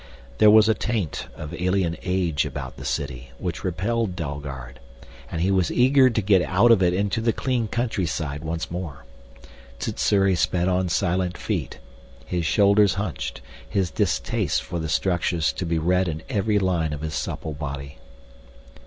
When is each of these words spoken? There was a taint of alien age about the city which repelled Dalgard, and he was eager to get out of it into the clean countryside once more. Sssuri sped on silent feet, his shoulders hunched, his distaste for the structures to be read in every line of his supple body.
There 0.39 0.49
was 0.49 0.67
a 0.67 0.73
taint 0.73 1.27
of 1.35 1.53
alien 1.53 1.95
age 2.01 2.43
about 2.43 2.75
the 2.75 2.85
city 2.85 3.29
which 3.37 3.63
repelled 3.63 4.15
Dalgard, 4.15 4.79
and 5.31 5.41
he 5.43 5.51
was 5.51 5.69
eager 5.71 6.09
to 6.09 6.21
get 6.23 6.41
out 6.41 6.71
of 6.71 6.81
it 6.81 6.91
into 6.91 7.21
the 7.21 7.31
clean 7.31 7.67
countryside 7.67 8.43
once 8.43 8.71
more. 8.71 9.05
Sssuri 9.77 10.35
sped 10.35 10.67
on 10.67 10.89
silent 10.89 11.37
feet, 11.37 11.77
his 12.25 12.47
shoulders 12.47 12.95
hunched, 12.95 13.41
his 13.69 13.91
distaste 13.91 14.63
for 14.63 14.79
the 14.79 14.89
structures 14.89 15.53
to 15.53 15.67
be 15.67 15.77
read 15.77 16.07
in 16.07 16.23
every 16.29 16.57
line 16.57 16.93
of 16.93 17.01
his 17.01 17.13
supple 17.13 17.53
body. 17.53 17.99